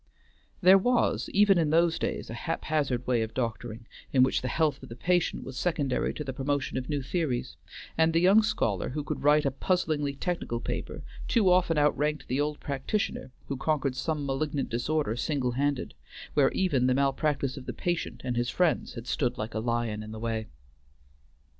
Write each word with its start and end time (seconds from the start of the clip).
There 0.61 0.79
was, 0.79 1.29
even 1.31 1.59
in 1.59 1.69
those 1.69 1.99
days, 1.99 2.31
a 2.31 2.33
haphazard 2.33 3.05
way 3.05 3.21
of 3.21 3.35
doctoring, 3.35 3.85
in 4.11 4.23
which 4.23 4.41
the 4.41 4.47
health 4.47 4.81
of 4.81 4.89
the 4.89 4.95
patient 4.95 5.43
was 5.43 5.57
secondary 5.59 6.11
to 6.15 6.23
the 6.23 6.33
promotion 6.33 6.75
of 6.75 6.89
new 6.89 7.03
theories, 7.03 7.55
and 7.99 8.11
the 8.11 8.19
young 8.19 8.41
scholar 8.41 8.89
who 8.89 9.03
could 9.03 9.21
write 9.21 9.45
a 9.45 9.51
puzzlingly 9.51 10.15
technical 10.15 10.59
paper 10.59 11.03
too 11.27 11.51
often 11.51 11.77
outranked 11.77 12.27
the 12.27 12.41
old 12.41 12.59
practitioner 12.59 13.29
who 13.47 13.57
conquered 13.57 13.95
some 13.95 14.25
malignant 14.25 14.69
disorder 14.69 15.15
single 15.15 15.51
handed, 15.51 15.93
where 16.33 16.49
even 16.49 16.87
the 16.87 16.95
malpractice 16.95 17.55
of 17.55 17.67
the 17.67 17.71
patient 17.71 18.21
and 18.23 18.35
his 18.37 18.49
friends 18.49 18.95
had 18.95 19.05
stood 19.05 19.37
like 19.37 19.53
a 19.53 19.59
lion 19.59 20.01
in 20.01 20.11
the 20.11 20.19
way. 20.19 20.47